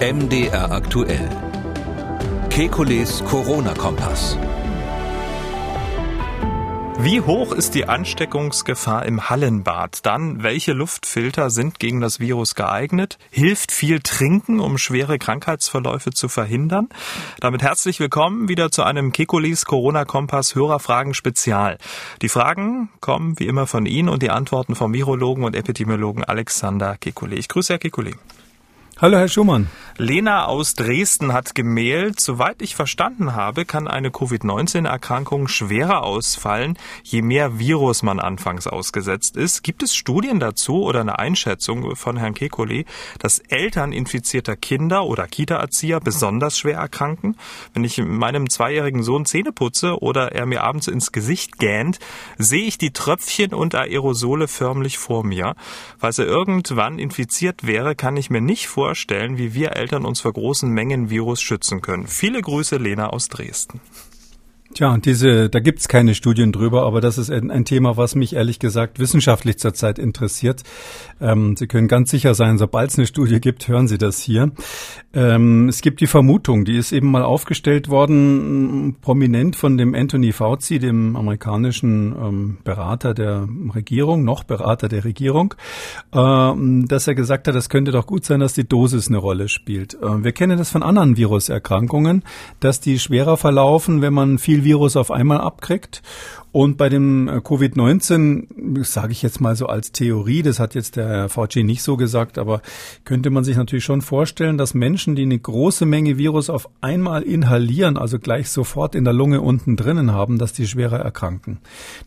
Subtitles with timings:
[0.00, 1.28] MDR aktuell.
[2.50, 4.38] Kekules Corona-Kompass.
[7.00, 10.06] Wie hoch ist die Ansteckungsgefahr im Hallenbad?
[10.06, 13.18] Dann, welche Luftfilter sind gegen das Virus geeignet?
[13.32, 16.88] Hilft viel Trinken, um schwere Krankheitsverläufe zu verhindern?
[17.40, 21.76] Damit herzlich willkommen wieder zu einem Kekulis Corona-Kompass Hörerfragen Spezial.
[22.22, 26.92] Die Fragen kommen wie immer von Ihnen und die Antworten vom Virologen und Epidemiologen Alexander
[26.92, 27.32] Kekulé.
[27.32, 28.14] Ich grüße Herr Kekulé.
[29.00, 29.68] Hallo, Herr Schumann.
[30.00, 37.22] Lena aus Dresden hat gemailt, soweit ich verstanden habe, kann eine Covid-19-Erkrankung schwerer ausfallen, je
[37.22, 39.62] mehr Virus man anfangs ausgesetzt ist.
[39.62, 42.86] Gibt es Studien dazu oder eine Einschätzung von Herrn Kekulé,
[43.18, 47.36] dass Eltern infizierter Kinder oder Kita-Erzieher besonders schwer erkranken?
[47.74, 51.98] Wenn ich meinem zweijährigen Sohn Zähne putze oder er mir abends ins Gesicht gähnt,
[52.36, 55.56] sehe ich die Tröpfchen und Aerosole förmlich vor mir.
[55.98, 60.22] Falls er irgendwann infiziert wäre, kann ich mir nicht vorstellen, vorstellen, wie wir Eltern uns
[60.22, 62.06] vor großen Mengen Virus schützen können.
[62.06, 63.82] Viele Grüße, Lena aus Dresden.
[64.78, 68.36] Tja, diese, da gibt's keine Studien drüber, aber das ist ein, ein, Thema, was mich
[68.36, 70.62] ehrlich gesagt wissenschaftlich zurzeit interessiert.
[71.20, 74.52] Ähm, Sie können ganz sicher sein, sobald es eine Studie gibt, hören Sie das hier.
[75.12, 80.30] Ähm, es gibt die Vermutung, die ist eben mal aufgestellt worden, prominent von dem Anthony
[80.30, 85.54] Fauci, dem amerikanischen ähm, Berater der Regierung, noch Berater der Regierung,
[86.12, 89.48] ähm, dass er gesagt hat, es könnte doch gut sein, dass die Dosis eine Rolle
[89.48, 89.94] spielt.
[89.94, 92.22] Äh, wir kennen das von anderen Viruserkrankungen,
[92.60, 96.02] dass die schwerer verlaufen, wenn man viel Virus auf einmal abkriegt.
[96.50, 100.96] Und bei dem äh, Covid-19, sage ich jetzt mal so als Theorie, das hat jetzt
[100.96, 102.62] der Fauci nicht so gesagt, aber
[103.04, 107.22] könnte man sich natürlich schon vorstellen, dass Menschen, die eine große Menge Virus auf einmal
[107.22, 111.58] inhalieren, also gleich sofort in der Lunge unten drinnen haben, dass die schwerer erkranken.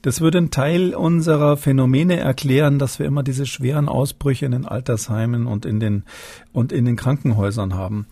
[0.02, 4.66] Das würde einen Teil unserer Phänomene erklären, dass wir immer diese schweren Ausbrüche in den
[4.66, 6.04] Altersheimen und in den,
[6.52, 8.08] und in den Krankenhäusern haben.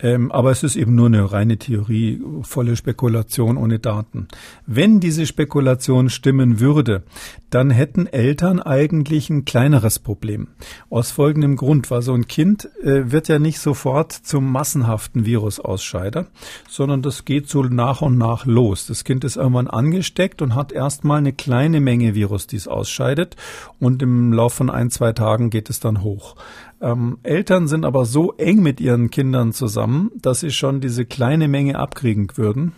[0.00, 4.28] Ähm, aber es ist eben nur eine reine Theorie, volle Spekulation ohne Daten.
[4.66, 5.67] Wenn diese Spekulation
[6.08, 7.04] stimmen würde,
[7.50, 10.48] dann hätten Eltern eigentlich ein kleineres Problem.
[10.90, 16.26] Aus folgendem Grund, weil so ein Kind äh, wird ja nicht sofort zum massenhaften Virusausscheider,
[16.68, 18.86] sondern das geht so nach und nach los.
[18.86, 23.36] Das Kind ist irgendwann angesteckt und hat erstmal eine kleine Menge Virus, die es ausscheidet
[23.78, 26.34] und im Laufe von ein, zwei Tagen geht es dann hoch.
[26.80, 31.48] Ähm, Eltern sind aber so eng mit ihren Kindern zusammen, dass sie schon diese kleine
[31.48, 32.72] Menge abkriegen würden.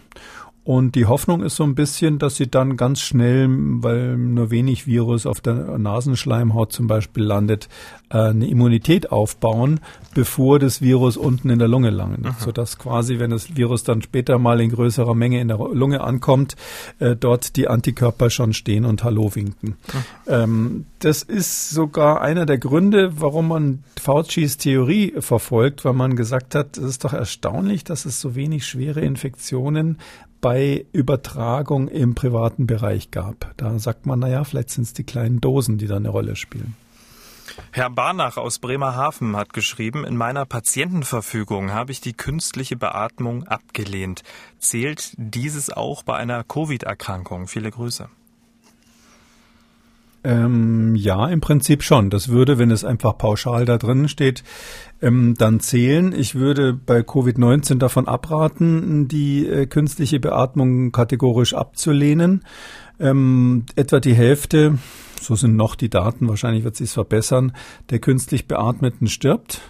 [0.63, 4.87] Und die Hoffnung ist so ein bisschen, dass sie dann ganz schnell, weil nur wenig
[4.87, 7.69] Virus auf der Nasenschleimhaut zum Beispiel landet,
[8.11, 9.81] äh, eine Immunität aufbauen,
[10.15, 12.27] bevor das Virus unten in der Lunge landet.
[12.27, 12.37] Aha.
[12.39, 16.57] Sodass quasi, wenn das Virus dann später mal in größerer Menge in der Lunge ankommt,
[16.99, 19.77] äh, dort die Antikörper schon stehen und Hallo winken.
[20.27, 26.55] Ähm, das ist sogar einer der Gründe, warum man Faucis Theorie verfolgt, weil man gesagt
[26.55, 29.99] hat, es ist doch erstaunlich, dass es so wenig schwere Infektionen
[30.41, 33.53] bei Übertragung im privaten Bereich gab.
[33.57, 36.77] Da sagt man, naja, vielleicht sind es die kleinen Dosen, die da eine Rolle spielen.
[37.73, 44.23] Herr Barnach aus Bremerhaven hat geschrieben, in meiner Patientenverfügung habe ich die künstliche Beatmung abgelehnt.
[44.59, 47.49] Zählt dieses auch bei einer Covid-Erkrankung?
[47.49, 48.09] Viele Grüße.
[50.23, 52.11] Ähm, ja, im Prinzip schon.
[52.11, 54.45] Das würde, wenn es einfach pauschal da drin steht,
[55.01, 56.13] ähm, dann zählen.
[56.13, 62.45] Ich würde bei Covid-19 davon abraten, die äh, künstliche Beatmung kategorisch abzulehnen.
[62.99, 64.79] Ähm, etwa die Hälfte,
[65.23, 67.53] so sind noch die Daten, wahrscheinlich wird sich verbessern,
[67.89, 69.63] der künstlich Beatmeten stirbt.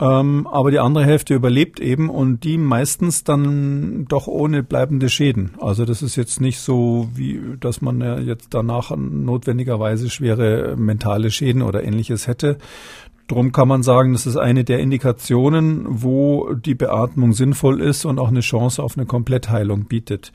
[0.00, 5.50] Ähm, aber die andere Hälfte überlebt eben und die meistens dann doch ohne bleibende Schäden.
[5.60, 11.30] Also das ist jetzt nicht so, wie dass man ja jetzt danach notwendigerweise schwere mentale
[11.30, 12.56] Schäden oder ähnliches hätte.
[13.28, 18.18] Drum kann man sagen, das ist eine der Indikationen, wo die Beatmung sinnvoll ist und
[18.18, 20.32] auch eine Chance auf eine Komplettheilung bietet.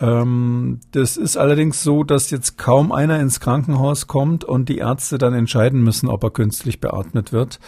[0.00, 5.18] Ähm, das ist allerdings so, dass jetzt kaum einer ins Krankenhaus kommt und die Ärzte
[5.18, 7.58] dann entscheiden müssen, ob er künstlich beatmet wird,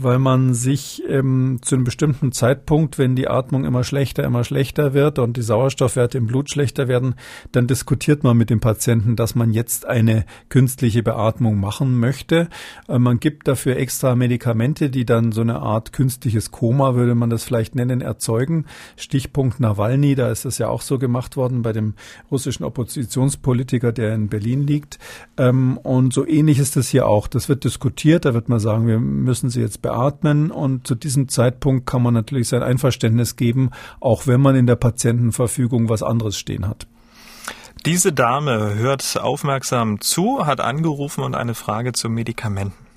[0.00, 4.94] weil man sich ähm, zu einem bestimmten Zeitpunkt, wenn die Atmung immer schlechter, immer schlechter
[4.94, 7.16] wird und die Sauerstoffwerte im Blut schlechter werden,
[7.50, 12.48] dann diskutiert man mit dem Patienten, dass man jetzt eine künstliche Beatmung machen möchte.
[12.88, 17.28] Äh, man gibt dafür extra Medikamente, die dann so eine Art künstliches Koma, würde man
[17.28, 18.66] das vielleicht nennen, erzeugen.
[18.96, 21.94] Stichpunkt Nawalny, da ist das ja auch so gemacht worden bei dem
[22.30, 25.00] russischen Oppositionspolitiker, der in Berlin liegt.
[25.36, 27.26] Ähm, und so ähnlich ist das hier auch.
[27.26, 31.28] Das wird diskutiert, da wird man sagen, wir müssen sie jetzt beatmen und zu diesem
[31.28, 33.70] Zeitpunkt kann man natürlich sein Einverständnis geben,
[34.00, 36.86] auch wenn man in der Patientenverfügung was anderes stehen hat.
[37.86, 42.87] Diese Dame hört aufmerksam zu, hat angerufen und eine Frage zu Medikamenten.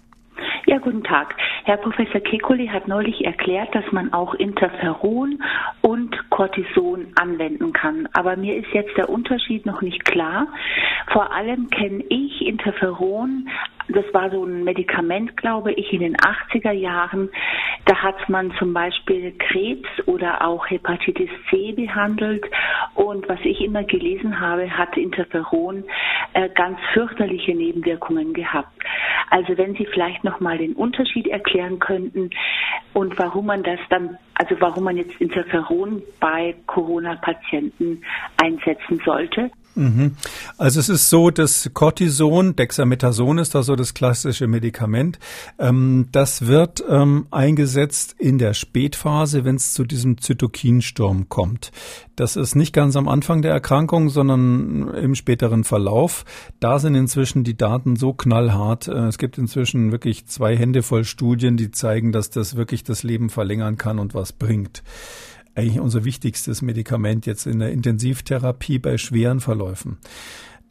[0.68, 1.36] Ja, guten Tag.
[1.64, 5.42] Herr Professor Kekulé hat neulich erklärt, dass man auch Interferon
[5.82, 8.08] und Cortison anwenden kann.
[8.14, 10.48] Aber mir ist jetzt der Unterschied noch nicht klar.
[11.12, 13.50] Vor allem kenne ich Interferon
[13.94, 17.30] das war so ein Medikament, glaube ich, in den 80er Jahren.
[17.86, 22.46] Da hat man zum Beispiel Krebs oder auch Hepatitis C behandelt.
[22.96, 25.84] Und was ich immer gelesen habe, hat Interferon
[26.34, 28.81] äh, ganz fürchterliche Nebenwirkungen gehabt.
[29.32, 32.30] Also wenn Sie vielleicht noch mal den Unterschied erklären könnten
[32.94, 38.04] und warum man das dann, also warum man jetzt Interferon bei Corona-Patienten
[38.36, 39.50] einsetzen sollte.
[39.76, 40.16] Mhm.
[40.58, 45.18] Also es ist so, dass Cortison, Dexamethason ist da so das klassische Medikament,
[45.60, 51.72] ähm, das wird ähm, eingesetzt in der Spätphase, wenn es zu diesem Zytokinsturm kommt.
[52.16, 56.26] Das ist nicht ganz am Anfang der Erkrankung, sondern im späteren Verlauf.
[56.60, 58.88] Da sind inzwischen die Daten so knallhart.
[58.88, 63.04] Äh, es gibt inzwischen wirklich zwei Hände voll Studien, die zeigen, dass das wirklich das
[63.04, 64.84] Leben verlängern kann und was bringt
[65.56, 69.98] eigentlich unser wichtigstes Medikament jetzt in der Intensivtherapie bei schweren Verläufen.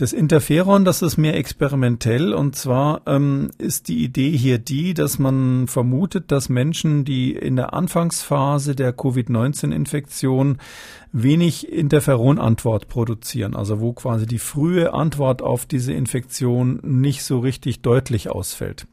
[0.00, 5.18] Das Interferon, das ist mehr experimentell und zwar ähm, ist die Idee hier die, dass
[5.18, 10.56] man vermutet, dass Menschen, die in der Anfangsphase der Covid-19-Infektion
[11.12, 17.82] wenig Interferonantwort produzieren, also wo quasi die frühe Antwort auf diese Infektion nicht so richtig
[17.82, 18.86] deutlich ausfällt.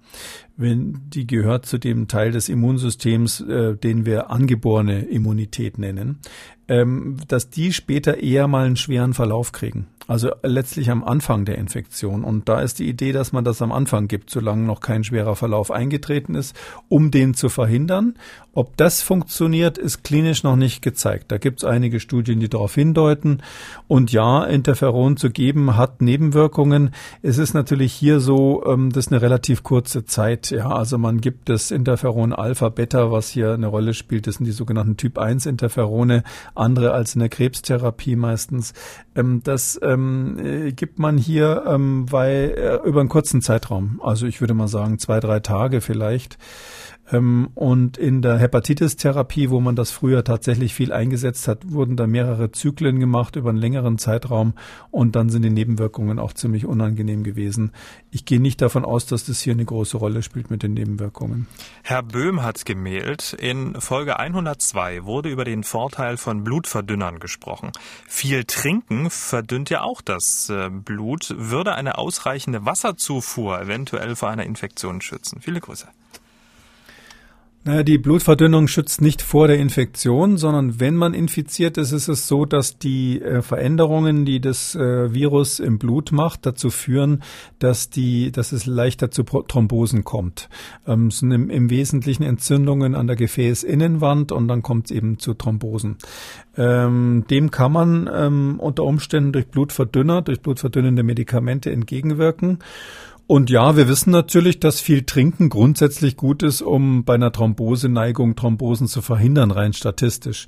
[0.57, 6.19] Wenn die gehört zu dem Teil des Immunsystems, äh, den wir angeborene Immunität nennen,
[6.67, 9.87] ähm, dass die später eher mal einen schweren Verlauf kriegen.
[10.07, 12.23] Also letztlich am Anfang der Infektion.
[12.23, 15.35] Und da ist die Idee, dass man das am Anfang gibt, solange noch kein schwerer
[15.35, 16.55] Verlauf eingetreten ist,
[16.87, 18.15] um den zu verhindern.
[18.53, 21.31] Ob das funktioniert, ist klinisch noch nicht gezeigt.
[21.31, 23.43] Da gibt es einige Studien, die darauf hindeuten.
[23.87, 26.89] Und ja, Interferon zu geben hat Nebenwirkungen.
[27.21, 30.49] Es ist natürlich hier so, ähm, das ist eine relativ kurze Zeit.
[30.49, 34.25] Ja, also man gibt das Interferon Alpha, Beta, was hier eine Rolle spielt.
[34.25, 36.23] Das sind die sogenannten Typ 1 Interferone,
[36.55, 38.73] andere als in der Krebstherapie meistens.
[39.17, 43.99] Ähm, das ähm, äh, gibt man hier ähm, weil, äh, über einen kurzen Zeitraum.
[44.03, 46.37] Also ich würde mal sagen zwei, drei Tage vielleicht.
[47.11, 52.07] Ähm, und in der Hepatitis-Therapie, wo man das früher tatsächlich viel eingesetzt hat, wurden da
[52.07, 54.53] mehrere Zyklen gemacht über einen längeren Zeitraum
[54.91, 57.71] und dann sind die Nebenwirkungen auch ziemlich unangenehm gewesen.
[58.11, 61.47] Ich gehe nicht davon aus, dass das hier eine große Rolle spielt mit den Nebenwirkungen.
[61.83, 67.71] Herr Böhm hat gemeldet, in Folge 102 wurde über den Vorteil von Blutverdünnern gesprochen.
[68.07, 71.33] Viel Trinken verdünnt ja auch das äh, Blut.
[71.37, 75.41] Würde eine ausreichende Wasserzufuhr eventuell vor einer Infektion schützen?
[75.41, 75.87] Viele Grüße.
[77.67, 82.25] Naja, die Blutverdünnung schützt nicht vor der Infektion, sondern wenn man infiziert ist, ist es
[82.25, 87.23] so, dass die äh, Veränderungen, die das äh, Virus im Blut macht, dazu führen,
[87.59, 90.47] dass die, dass es leichter zu Thrombosen kommt.
[90.87, 95.33] Ähm, es sind im, Wesentlichen Entzündungen an der Gefäßinnenwand und dann kommt es eben zu
[95.33, 95.97] Thrombosen.
[96.55, 102.59] Ähm, dem kann man ähm, unter Umständen durch Blutverdünner, durch blutverdünnende Medikamente entgegenwirken.
[103.27, 108.37] Und ja, wir wissen natürlich, dass viel Trinken grundsätzlich gut ist, um bei einer Thromboseneigung
[108.37, 110.47] Thrombosen zu verhindern, rein statistisch.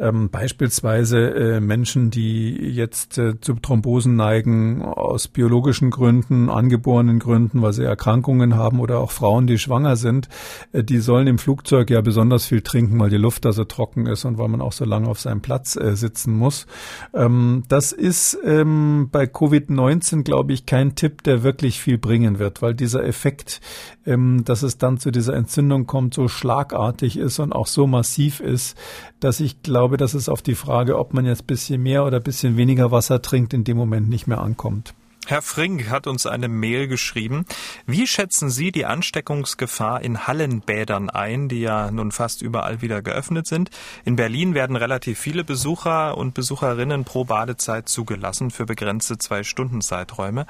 [0.00, 7.62] Ähm, beispielsweise äh, Menschen, die jetzt äh, zu Thrombosen neigen aus biologischen Gründen, angeborenen Gründen,
[7.62, 10.28] weil sie Erkrankungen haben oder auch Frauen, die schwanger sind,
[10.72, 14.06] äh, die sollen im Flugzeug ja besonders viel trinken, weil die Luft da so trocken
[14.06, 16.66] ist und weil man auch so lange auf seinem Platz äh, sitzen muss.
[17.14, 22.38] Ähm, das ist ähm, bei Covid-19, glaube ich, kein Tipp, der wirklich viel bringt bringen
[22.38, 23.60] wird, weil dieser Effekt,
[24.06, 28.40] ähm, dass es dann zu dieser Entzündung kommt, so schlagartig ist und auch so massiv
[28.40, 28.76] ist,
[29.20, 32.56] dass ich glaube, dass es auf die Frage, ob man jetzt bisschen mehr oder bisschen
[32.56, 34.94] weniger Wasser trinkt, in dem Moment nicht mehr ankommt.
[35.28, 37.46] Herr Frink hat uns eine Mail geschrieben.
[37.84, 43.48] Wie schätzen Sie die Ansteckungsgefahr in Hallenbädern ein, die ja nun fast überall wieder geöffnet
[43.48, 43.70] sind?
[44.04, 49.80] In Berlin werden relativ viele Besucher und Besucherinnen pro Badezeit zugelassen für begrenzte zwei Stunden
[49.80, 50.46] Zeiträume.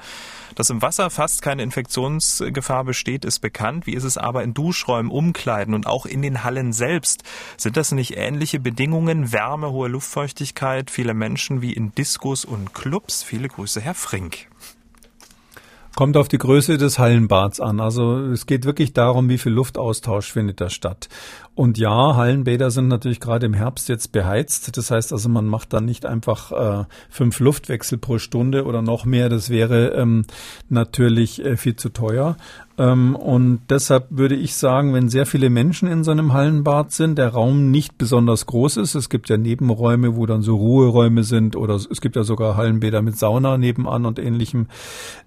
[0.53, 3.87] Dass im Wasser fast keine Infektionsgefahr besteht, ist bekannt.
[3.87, 7.23] Wie ist es aber in Duschräumen, Umkleiden und auch in den Hallen selbst?
[7.57, 9.31] Sind das nicht ähnliche Bedingungen?
[9.31, 13.23] Wärme, hohe Luftfeuchtigkeit, viele Menschen wie in Diskos und Clubs?
[13.23, 14.47] Viele Grüße, Herr Frink.
[15.97, 17.79] Kommt auf die Größe des Hallenbads an.
[17.79, 21.09] Also es geht wirklich darum, wie viel Luftaustausch findet da statt.
[21.55, 24.77] Und ja, Hallenbäder sind natürlich gerade im Herbst jetzt beheizt.
[24.77, 29.05] Das heißt also, man macht dann nicht einfach äh, fünf Luftwechsel pro Stunde oder noch
[29.05, 29.27] mehr.
[29.27, 30.25] Das wäre ähm,
[30.69, 32.37] natürlich äh, viel zu teuer.
[32.77, 37.17] Ähm, und deshalb würde ich sagen, wenn sehr viele Menschen in so einem Hallenbad sind,
[37.17, 41.55] der Raum nicht besonders groß ist, es gibt ja Nebenräume, wo dann so Ruheräume sind
[41.55, 44.67] oder es gibt ja sogar Hallenbäder mit Sauna nebenan und ähnlichem,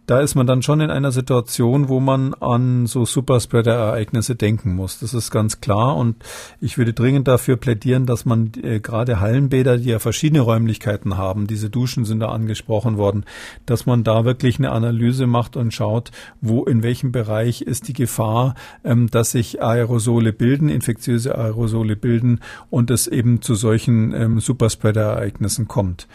[0.06, 4.98] da ist man dann schon in einer Situation, wo man an so Superspreader-Ereignisse denken muss.
[5.00, 6.16] Das ist ganz klar und
[6.60, 11.46] ich würde dringend dafür plädieren, dass man äh, gerade Hallenbäder, die ja verschiedene Räumlichkeiten haben,
[11.46, 13.24] diese Duschen sind da angesprochen worden,
[13.66, 17.92] dass man da wirklich eine Analyse macht und schaut, wo in welchem Bereich ist die
[17.92, 18.54] Gefahr,
[18.84, 25.68] ähm, dass sich Aerosole bilden, infektiöse Aerosole bilden und es eben zu solchen ähm, Superspreader-Ereignissen
[25.68, 26.06] kommt.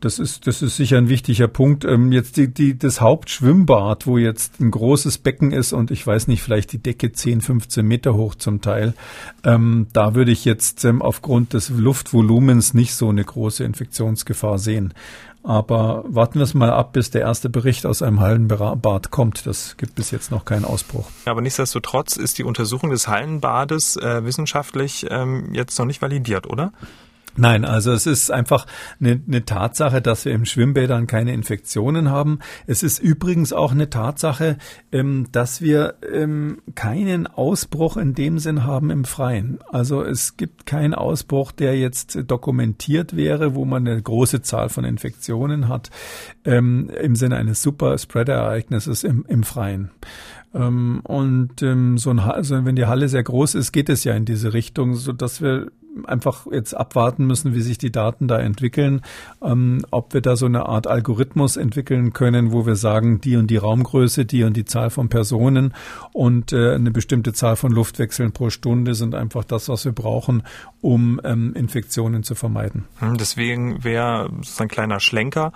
[0.00, 1.84] Das ist, das ist sicher ein wichtiger Punkt.
[1.84, 6.28] Ähm, jetzt die, die, das Hauptschwimmbad, wo jetzt ein großes Becken ist und ich weiß
[6.28, 8.94] nicht, vielleicht die Decke 10, 15 Meter hoch zum Teil,
[9.44, 14.94] ähm, da würde ich jetzt ähm, aufgrund des Luftvolumens nicht so eine große Infektionsgefahr sehen.
[15.42, 19.46] Aber warten wir es mal ab, bis der erste Bericht aus einem Hallenbad kommt.
[19.46, 21.08] Das gibt bis jetzt noch keinen Ausbruch.
[21.24, 26.72] Aber nichtsdestotrotz ist die Untersuchung des Hallenbades äh, wissenschaftlich ähm, jetzt noch nicht validiert, oder?
[27.38, 28.66] Nein, also es ist einfach
[29.00, 32.40] eine, eine, Tatsache, dass wir im Schwimmbädern keine Infektionen haben.
[32.66, 34.58] Es ist übrigens auch eine Tatsache,
[34.90, 39.60] ähm, dass wir ähm, keinen Ausbruch in dem Sinn haben im Freien.
[39.70, 44.84] Also es gibt keinen Ausbruch, der jetzt dokumentiert wäre, wo man eine große Zahl von
[44.84, 45.90] Infektionen hat,
[46.44, 49.92] ähm, im Sinne eines Super-Spreader-Ereignisses im, im Freien.
[50.54, 54.14] Ähm, und ähm, so ein, also wenn die Halle sehr groß ist, geht es ja
[54.14, 55.68] in diese Richtung, so dass wir
[56.06, 59.02] einfach jetzt abwarten müssen, wie sich die Daten da entwickeln,
[59.42, 63.48] ähm, ob wir da so eine Art Algorithmus entwickeln können, wo wir sagen, die und
[63.48, 65.74] die Raumgröße, die und die Zahl von Personen
[66.12, 70.42] und äh, eine bestimmte Zahl von Luftwechseln pro Stunde sind einfach das, was wir brauchen,
[70.80, 72.84] um ähm, Infektionen zu vermeiden.
[72.98, 75.52] Hm, deswegen wäre so ein kleiner Schlenker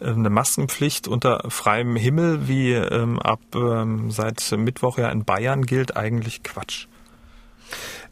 [0.00, 5.66] äh, eine Maskenpflicht unter freiem Himmel, wie ähm, ab ähm, seit Mittwoch ja in Bayern
[5.66, 6.86] gilt, eigentlich Quatsch.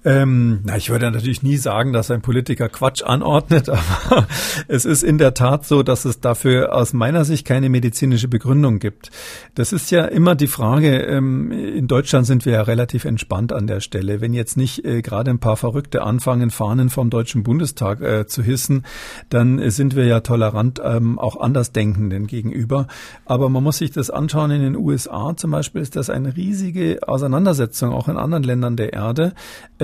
[0.03, 4.27] Ähm, na, ich würde natürlich nie sagen, dass ein Politiker Quatsch anordnet, aber
[4.67, 8.79] es ist in der Tat so, dass es dafür aus meiner Sicht keine medizinische Begründung
[8.79, 9.11] gibt.
[9.55, 13.67] Das ist ja immer die Frage, ähm, in Deutschland sind wir ja relativ entspannt an
[13.67, 14.23] der Stelle.
[14.23, 18.43] Wenn jetzt nicht äh, gerade ein paar Verrückte anfangen, Fahnen vom Deutschen Bundestag äh, zu
[18.43, 18.87] hissen,
[19.29, 22.87] dann äh, sind wir ja tolerant ähm, auch Andersdenkenden gegenüber.
[23.27, 27.01] Aber man muss sich das anschauen, in den USA zum Beispiel ist das eine riesige
[27.07, 29.35] Auseinandersetzung, auch in anderen Ländern der Erde.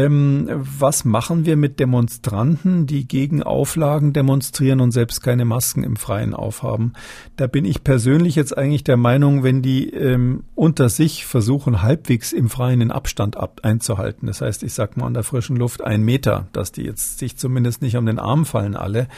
[0.07, 5.97] Ähm, was machen wir mit Demonstranten, die gegen Auflagen demonstrieren und selbst keine Masken im
[5.97, 6.93] Freien aufhaben?
[7.37, 12.33] Da bin ich persönlich jetzt eigentlich der Meinung, wenn die ähm, unter sich versuchen, halbwegs
[12.33, 15.83] im Freien den Abstand ab einzuhalten, das heißt, ich sag mal an der frischen Luft
[15.83, 19.09] ein Meter, dass die jetzt sich zumindest nicht um den Arm fallen alle,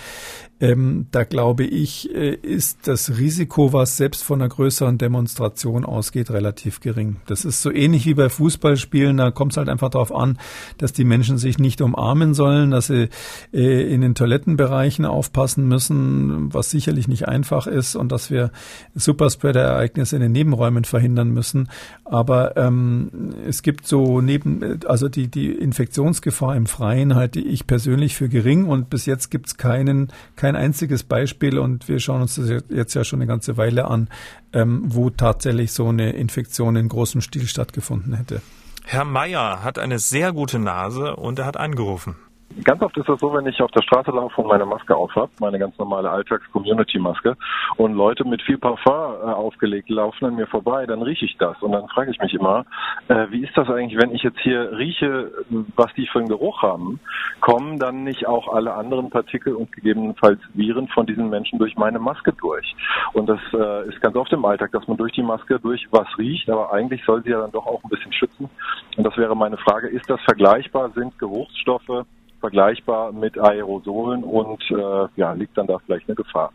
[0.61, 6.31] ähm, da glaube ich, äh, ist das Risiko, was selbst von einer größeren Demonstration ausgeht,
[6.31, 7.17] relativ gering.
[7.27, 9.17] Das ist so ähnlich wie bei Fußballspielen.
[9.17, 10.39] Da kommt es halt einfach darauf an,
[10.77, 13.09] dass die Menschen sich nicht umarmen sollen, dass sie
[13.53, 18.51] äh, in den Toilettenbereichen aufpassen müssen, was sicherlich nicht einfach ist und dass wir
[18.97, 21.69] Superspreader-Ereignisse in den Nebenräumen verhindern müssen.
[22.05, 28.17] Aber ähm, es gibt so neben, also die, die Infektionsgefahr im Freien halte ich persönlich
[28.17, 32.23] für gering und bis jetzt gibt es keinen, keinen kein einziges Beispiel und wir schauen
[32.23, 34.09] uns das jetzt ja schon eine ganze Weile an,
[34.55, 38.41] ähm, wo tatsächlich so eine Infektion in großem Stil stattgefunden hätte.
[38.85, 42.17] Herr Meier hat eine sehr gute Nase und er hat angerufen.
[42.65, 45.31] Ganz oft ist das so, wenn ich auf der Straße laufe und meine Maske aufhab,
[45.39, 47.37] meine ganz normale Alltags-Community-Maske,
[47.77, 51.61] und Leute mit viel Parfum äh, aufgelegt laufen an mir vorbei, dann rieche ich das.
[51.63, 52.65] Und dann frage ich mich immer,
[53.09, 55.31] äh, wie ist das eigentlich, wenn ich jetzt hier rieche,
[55.77, 57.01] was die für einen Geruch haben,
[57.41, 61.99] kommen dann nicht auch alle anderen Partikel und gegebenenfalls Viren von diesen Menschen durch meine
[61.99, 62.75] Maske durch?
[63.13, 66.09] Und das äh, ist ganz oft im Alltag, dass man durch die Maske durch was
[66.17, 68.49] riecht, aber eigentlich soll sie ja dann doch auch ein bisschen schützen.
[68.97, 70.91] Und das wäre meine Frage, ist das vergleichbar?
[70.91, 72.07] Sind Geruchsstoffe
[72.41, 76.53] vergleichbar mit Aerosolen und äh, ja, liegt dann da vielleicht eine Gefahr.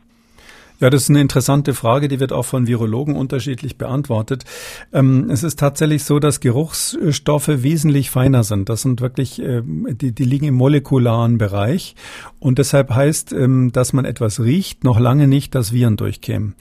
[0.83, 4.43] Ja, das ist eine interessante Frage, die wird auch von Virologen unterschiedlich beantwortet.
[4.91, 8.67] Ähm, es ist tatsächlich so, dass Geruchsstoffe wesentlich feiner sind.
[8.67, 11.95] Das sind wirklich, äh, die, die liegen im molekularen Bereich.
[12.41, 16.55] Und deshalb heißt, ähm, dass man etwas riecht, noch lange nicht, dass Viren durchkämen.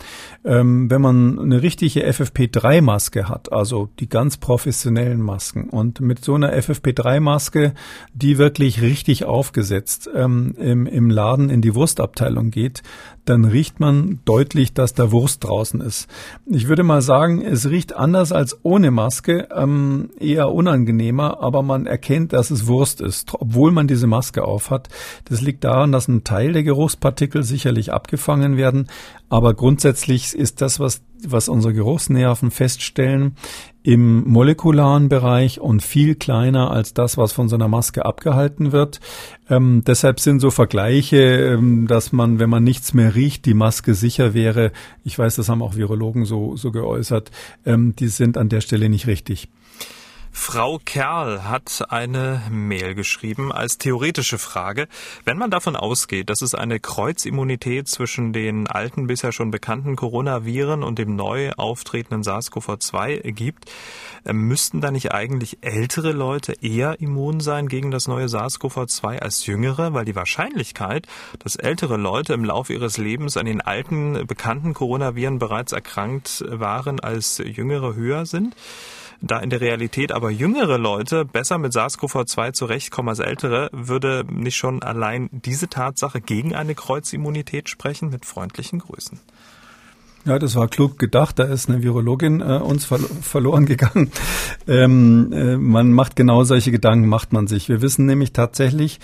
[0.44, 6.36] Ähm, wenn man eine richtige FFP3-Maske hat, also die ganz professionellen Masken, und mit so
[6.36, 7.74] einer FFP3-Maske,
[8.14, 12.84] die wirklich richtig aufgesetzt ähm, im, im Laden in die Wurstabteilung geht,
[13.24, 16.08] dann riecht man deutlich, dass da Wurst draußen ist.
[16.46, 21.86] Ich würde mal sagen, es riecht anders als ohne Maske, ähm, eher unangenehmer, aber man
[21.86, 24.88] erkennt, dass es Wurst ist, obwohl man diese Maske aufhat.
[25.26, 28.88] Das liegt daran, dass ein Teil der Geruchspartikel sicherlich abgefangen werden,
[29.28, 33.36] aber grundsätzlich ist das, was was unsere Geruchsnerven feststellen,
[33.82, 39.00] im molekularen Bereich und viel kleiner als das, was von so einer Maske abgehalten wird.
[39.50, 43.94] Ähm, deshalb sind so Vergleiche, ähm, dass man, wenn man nichts mehr riecht, die Maske
[43.94, 44.72] sicher wäre.
[45.04, 47.30] Ich weiß, das haben auch Virologen so, so geäußert.
[47.66, 49.48] Ähm, die sind an der Stelle nicht richtig.
[50.34, 54.88] Frau Kerl hat eine Mail geschrieben als theoretische Frage.
[55.24, 60.82] Wenn man davon ausgeht, dass es eine Kreuzimmunität zwischen den alten, bisher schon bekannten Coronaviren
[60.82, 63.70] und dem neu auftretenden SARS-CoV-2 gibt,
[64.24, 69.46] äh, müssten da nicht eigentlich ältere Leute eher immun sein gegen das neue SARS-CoV-2 als
[69.46, 69.92] jüngere?
[69.92, 71.06] Weil die Wahrscheinlichkeit,
[71.40, 77.00] dass ältere Leute im Laufe ihres Lebens an den alten, bekannten Coronaviren bereits erkrankt waren
[77.00, 78.56] als jüngere höher sind?
[79.24, 84.56] Da in der Realität aber jüngere Leute besser mit SARS-CoV-2 zurechtkommen als ältere, würde nicht
[84.56, 88.10] schon allein diese Tatsache gegen eine Kreuzimmunität sprechen?
[88.10, 89.20] Mit freundlichen Grüßen.
[90.24, 91.38] Ja, das war klug gedacht.
[91.40, 94.10] Da ist eine Virologin äh, uns ver verloren gegangen.
[94.68, 97.68] Ähm, äh, man macht genau solche Gedanken, macht man sich.
[97.68, 99.00] Wir wissen nämlich tatsächlich,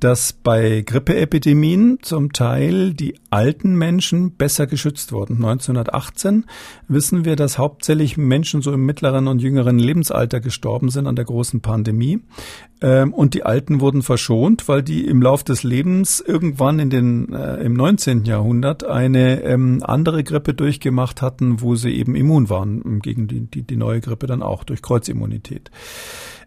[0.00, 5.36] dass bei Grippeepidemien zum Teil die alten Menschen besser geschützt wurden.
[5.36, 6.46] 1918
[6.88, 11.26] wissen wir, dass hauptsächlich Menschen so im mittleren und jüngeren Lebensalter gestorben sind an der
[11.26, 12.20] großen Pandemie.
[12.82, 17.32] Ähm, und die Alten wurden verschont, weil die im Lauf des Lebens irgendwann in den,
[17.32, 18.24] äh, im 19.
[18.24, 23.62] Jahrhundert eine ähm, andere Grippe durchgemacht hatten, wo sie eben immun waren gegen die, die,
[23.62, 25.70] die neue Grippe dann auch durch Kreuzimmunität.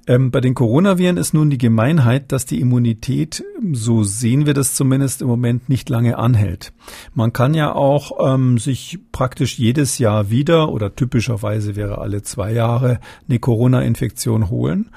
[0.08, 4.76] Ähm, bei den Coronaviren ist nun die Gemeinheit, dass die Immunität, so sehen wir das
[4.76, 6.74] zumindest im Moment, nicht lange anhält.
[7.14, 12.52] Man kann ja auch ähm, sich praktisch jedes Jahr wieder oder typischerweise wäre alle zwei
[12.52, 14.92] Jahre eine Corona-Infektion holen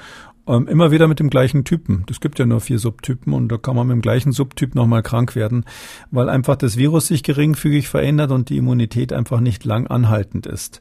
[0.48, 2.04] ähm, immer wieder mit dem gleichen Typen.
[2.06, 5.02] Das gibt ja nur vier Subtypen und da kann man mit dem gleichen Subtyp nochmal
[5.02, 5.64] krank werden,
[6.10, 10.80] weil einfach das Virus sich geringfügig verändert und die Immunität einfach nicht lang anhaltend ist.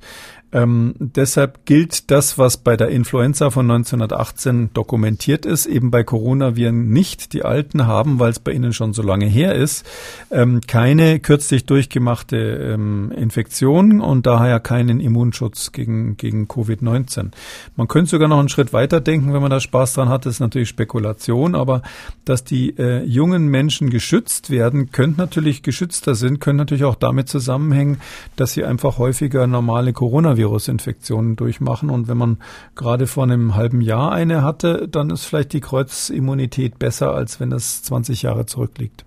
[0.54, 6.90] Ähm, deshalb gilt das, was bei der Influenza von 1918 dokumentiert ist, eben bei Coronaviren
[6.90, 7.34] nicht.
[7.34, 9.86] Die Alten haben, weil es bei ihnen schon so lange her ist,
[10.32, 17.32] ähm, keine kürzlich durchgemachte ähm, Infektion und daher keinen Immunschutz gegen, gegen Covid-19.
[17.76, 20.40] Man könnte sogar noch einen Schritt weiter denken, wenn man da Spaß dran hat, ist
[20.40, 21.82] natürlich Spekulation, aber
[22.26, 27.30] dass die äh, jungen Menschen geschützt werden, könnte natürlich geschützter sind, können natürlich auch damit
[27.30, 28.00] zusammenhängen,
[28.36, 31.90] dass sie einfach häufiger normale Coronavirus-Infektionen durchmachen.
[31.90, 32.38] Und wenn man
[32.76, 37.50] gerade vor einem halben Jahr eine hatte, dann ist vielleicht die Kreuzimmunität besser, als wenn
[37.50, 39.07] das 20 Jahre zurückliegt.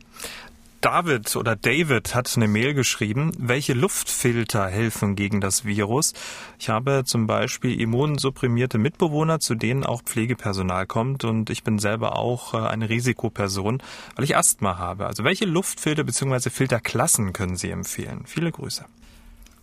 [0.80, 6.14] David oder David hat eine Mail geschrieben, welche Luftfilter helfen gegen das Virus.
[6.58, 12.16] Ich habe zum Beispiel immunsupprimierte Mitbewohner, zu denen auch Pflegepersonal kommt und ich bin selber
[12.16, 13.82] auch äh, eine Risikoperson,
[14.16, 15.06] weil ich Asthma habe.
[15.06, 16.48] Also welche Luftfilter bzw.
[16.48, 18.22] Filterklassen können Sie empfehlen?
[18.24, 18.86] Viele Grüße.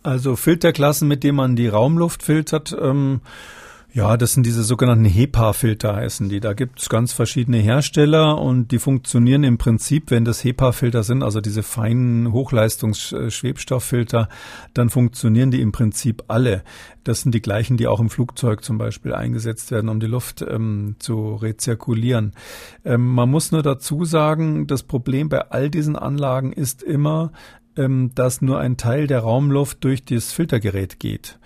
[0.04, 3.20] Also Filterklassen, mit denen man die Raumluft filtert, ähm,
[3.90, 6.40] ja, das sind diese sogenannten HEPA-Filter heißen die.
[6.40, 11.22] Da gibt es ganz verschiedene Hersteller und die funktionieren im Prinzip, wenn das HEPA-Filter sind,
[11.22, 14.28] also diese feinen Hochleistungs-Schwebstofffilter,
[14.74, 16.64] dann funktionieren die im Prinzip alle.
[17.02, 20.42] Das sind die gleichen, die auch im Flugzeug zum Beispiel eingesetzt werden, um die Luft
[20.42, 22.34] ähm, zu rezirkulieren.
[22.84, 27.32] Ähm, man muss nur dazu sagen, das Problem bei all diesen Anlagen ist immer,
[27.74, 31.38] ähm, dass nur ein Teil der Raumluft durch das Filtergerät geht.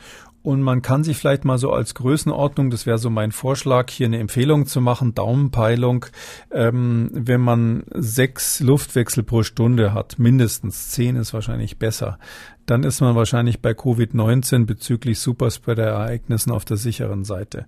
[0.43, 4.07] Und man kann sich vielleicht mal so als Größenordnung, das wäre so mein Vorschlag, hier
[4.07, 6.07] eine Empfehlung zu machen, Daumenpeilung,
[6.51, 12.19] ähm, wenn man sechs Luftwechsel pro Stunde hat, mindestens zehn ist wahrscheinlich besser,
[12.67, 17.67] dann ist man wahrscheinlich bei Covid-19 bezüglich Superspreader-Ereignissen auf der sicheren Seite.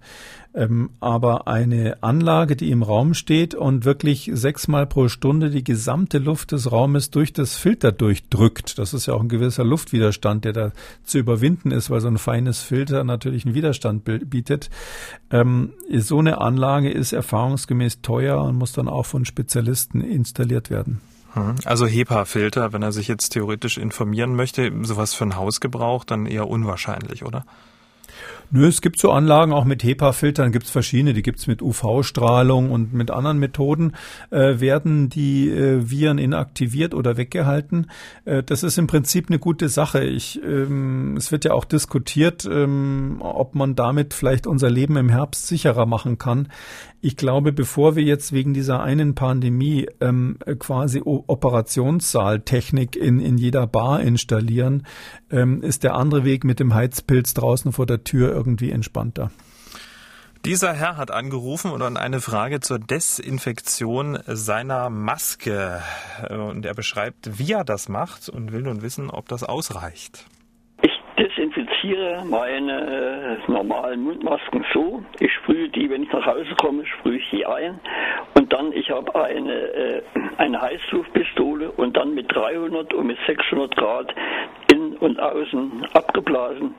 [0.54, 6.18] Ähm, aber eine Anlage, die im Raum steht und wirklich sechsmal pro Stunde die gesamte
[6.18, 10.52] Luft des Raumes durch das Filter durchdrückt, das ist ja auch ein gewisser Luftwiderstand, der
[10.52, 14.70] da zu überwinden ist, weil so ein feines Filter natürlich einen Widerstand bietet.
[15.30, 21.00] Ähm, so eine Anlage ist erfahrungsgemäß teuer und muss dann auch von Spezialisten installiert werden.
[21.34, 21.56] Hm.
[21.64, 26.48] Also HEPA-Filter, wenn er sich jetzt theoretisch informieren möchte, sowas für einen Hausgebrauch, dann eher
[26.48, 27.44] unwahrscheinlich, oder?
[28.56, 31.60] Nö, es gibt so Anlagen auch mit HEPA-Filtern, gibt es verschiedene, die gibt es mit
[31.60, 33.94] UV-Strahlung und mit anderen Methoden,
[34.30, 37.90] äh, werden die äh, Viren inaktiviert oder weggehalten.
[38.24, 40.04] Äh, das ist im Prinzip eine gute Sache.
[40.04, 45.08] Ich, ähm, es wird ja auch diskutiert, ähm, ob man damit vielleicht unser Leben im
[45.08, 46.46] Herbst sicherer machen kann.
[47.00, 53.66] Ich glaube, bevor wir jetzt wegen dieser einen Pandemie ähm, quasi Operationssaaltechnik in, in jeder
[53.66, 54.86] Bar installieren,
[55.30, 59.30] ähm, ist der andere Weg mit dem Heizpilz draußen vor der Tür irgendwie entspannter.
[60.44, 65.80] Dieser Herr hat angerufen und eine Frage zur Desinfektion seiner Maske.
[66.28, 70.26] Und er beschreibt, wie er das macht und will nun wissen, ob das ausreicht.
[70.82, 75.02] Ich desinfiziere desinfiziere meine äh, normalen Mundmasken so.
[75.20, 77.80] Ich sprühe die, wenn ich nach Hause komme, sprühe ich die ein.
[78.34, 80.02] Und dann, ich habe eine, äh,
[80.38, 84.14] eine Heißluftpistole und dann mit 300 und mit 600 Grad
[84.72, 86.74] innen und außen abgeblasen,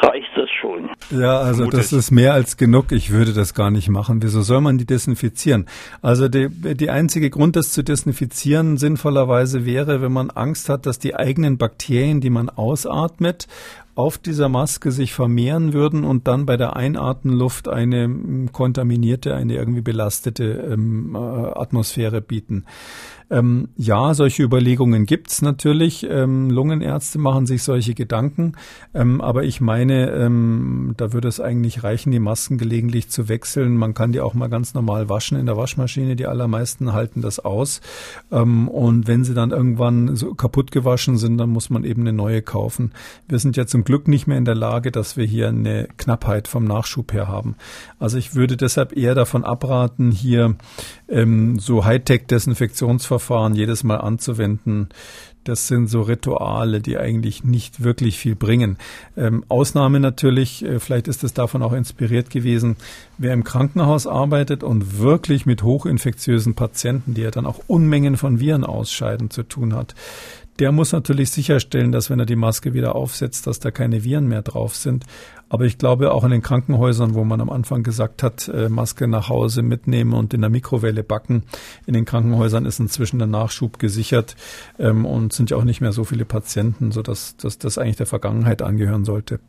[0.00, 0.90] reicht das schon.
[1.12, 1.80] Ja, also Mutig.
[1.80, 2.90] das ist mehr als genug.
[2.90, 4.22] Ich würde das gar nicht machen.
[4.22, 5.66] Wieso soll man die desinfizieren?
[6.00, 10.98] Also die, die einzige Grund, das zu desinfizieren, sinnvollerweise wäre, wenn man Angst hat, dass
[10.98, 13.46] die eigenen Bakterien, die man ausatmet,
[13.94, 19.82] auf dieser Maske sich vermehren würden und dann bei der Einatmenluft eine kontaminierte, eine irgendwie
[19.82, 22.64] belastete ähm, äh, Atmosphäre bieten.
[23.32, 26.06] Ähm, ja, solche Überlegungen gibt's natürlich.
[26.08, 28.52] Ähm, Lungenärzte machen sich solche Gedanken.
[28.92, 33.78] Ähm, aber ich meine, ähm, da würde es eigentlich reichen, die Masken gelegentlich zu wechseln.
[33.78, 36.14] Man kann die auch mal ganz normal waschen in der Waschmaschine.
[36.14, 37.80] Die allermeisten halten das aus.
[38.30, 42.12] Ähm, und wenn sie dann irgendwann so kaputt gewaschen sind, dann muss man eben eine
[42.12, 42.92] neue kaufen.
[43.28, 46.48] Wir sind ja zum Glück nicht mehr in der Lage, dass wir hier eine Knappheit
[46.48, 47.56] vom Nachschub her haben.
[47.98, 50.56] Also ich würde deshalb eher davon abraten, hier
[51.08, 54.88] ähm, so Hightech-Desinfektionsverfahren jedes Mal anzuwenden.
[55.44, 58.78] Das sind so Rituale, die eigentlich nicht wirklich viel bringen.
[59.16, 62.76] Ähm, Ausnahme natürlich, äh, vielleicht ist es davon auch inspiriert gewesen,
[63.18, 68.38] wer im Krankenhaus arbeitet und wirklich mit hochinfektiösen Patienten, die ja dann auch Unmengen von
[68.38, 69.96] Viren ausscheiden, zu tun hat,
[70.58, 74.28] der muss natürlich sicherstellen, dass wenn er die Maske wieder aufsetzt, dass da keine Viren
[74.28, 75.04] mehr drauf sind.
[75.48, 79.06] Aber ich glaube auch in den Krankenhäusern, wo man am Anfang gesagt hat, äh, Maske
[79.06, 81.44] nach Hause mitnehmen und in der Mikrowelle backen,
[81.86, 84.34] in den Krankenhäusern ist inzwischen der Nachschub gesichert
[84.78, 88.06] ähm, und sind ja auch nicht mehr so viele Patienten, sodass dass das eigentlich der
[88.06, 89.40] Vergangenheit angehören sollte.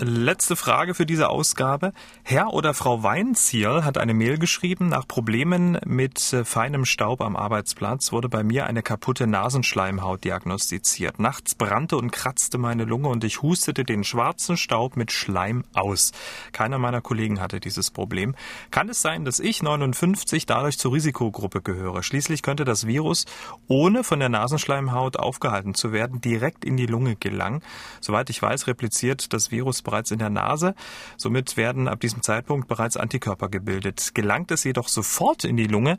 [0.00, 1.92] Letzte Frage für diese Ausgabe.
[2.22, 4.90] Herr oder Frau Weinziel hat eine Mail geschrieben.
[4.90, 11.18] Nach Problemen mit äh, feinem Staub am Arbeitsplatz wurde bei mir eine kaputte Nasenschleimhaut diagnostiziert.
[11.18, 16.12] Nachts brannte und kratzte meine Lunge und ich hustete den schwarzen Staub mit Schleim aus.
[16.52, 18.36] Keiner meiner Kollegen hatte dieses Problem.
[18.70, 22.04] Kann es sein, dass ich 59 dadurch zur Risikogruppe gehöre?
[22.04, 23.24] Schließlich könnte das Virus,
[23.66, 27.62] ohne von der Nasenschleimhaut aufgehalten zu werden, direkt in die Lunge gelangen.
[28.00, 30.74] Soweit ich weiß, repliziert das Virus bereits in der Nase.
[31.16, 34.10] Somit werden ab diesem Zeitpunkt bereits Antikörper gebildet.
[34.14, 35.98] Gelangt es jedoch sofort in die Lunge,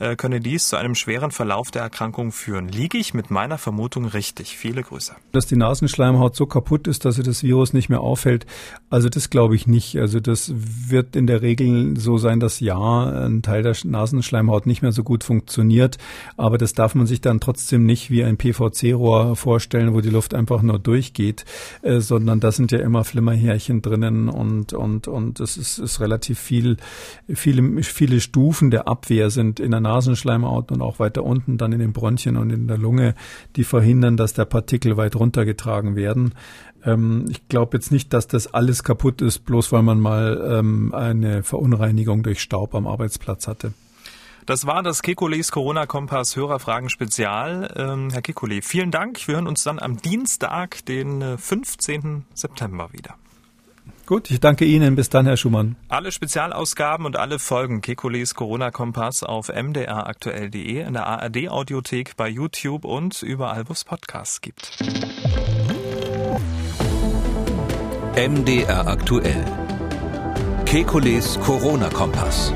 [0.00, 2.68] äh, könne dies zu einem schweren Verlauf der Erkrankung führen.
[2.68, 4.56] Liege ich mit meiner Vermutung richtig?
[4.56, 5.14] Viele Grüße.
[5.30, 8.46] Dass die Nasenschleimhaut so kaputt ist, dass sie das Virus nicht mehr auffällt,
[8.88, 9.96] also das glaube ich nicht.
[9.96, 14.82] Also das wird in der Regel so sein, dass ja, ein Teil der Nasenschleimhaut nicht
[14.82, 15.98] mehr so gut funktioniert,
[16.36, 20.34] aber das darf man sich dann trotzdem nicht wie ein PVC-Rohr vorstellen, wo die Luft
[20.34, 21.44] einfach nur durchgeht,
[21.82, 26.38] äh, sondern da sind ja immer Flimmerhärchen drinnen und und und es ist, ist relativ
[26.38, 26.78] viel,
[27.28, 31.80] viele viele Stufen der Abwehr sind in einer Nasenschleimhaut und auch weiter unten dann in
[31.80, 33.14] den Bronchien und in der Lunge,
[33.56, 36.32] die verhindern, dass der Partikel weit runtergetragen werden.
[36.82, 40.94] Ähm, ich glaube jetzt nicht, dass das alles kaputt ist, bloß weil man mal ähm,
[40.94, 43.74] eine Verunreinigung durch Staub am Arbeitsplatz hatte.
[44.46, 47.72] Das war das Kekules Corona-Kompass Hörerfragen Spezial.
[47.76, 49.26] Ähm, Herr Kekule, vielen Dank.
[49.26, 52.00] Wir hören uns dann am Dienstag, den 15.
[52.02, 53.16] Äh, September wieder.
[54.10, 54.96] Gut, ich danke Ihnen.
[54.96, 55.76] Bis dann, Herr Schumann.
[55.88, 63.22] Alle Spezialausgaben und alle Folgen Kekules Corona-Kompass auf mdraktuell.de, in der ARD-Audiothek, bei YouTube und
[63.22, 64.72] überall, wo es Podcasts gibt.
[68.16, 69.44] MDR aktuell.
[70.64, 72.52] Kekules Corona-Kompass.